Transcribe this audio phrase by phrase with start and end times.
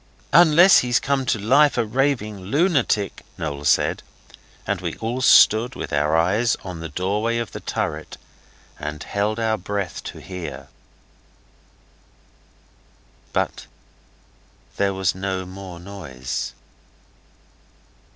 [0.33, 4.01] 'Unless he's come to life a raving lunatic,' Noel said,
[4.65, 8.17] and we all stood with our eyes on the doorway of the turret
[8.79, 10.69] and held our breath to hear.
[13.31, 13.67] But
[14.77, 16.53] there was no more noise.